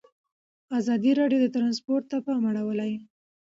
[0.79, 2.91] ازادي راډیو د ترانسپورټ ته پام اړولی.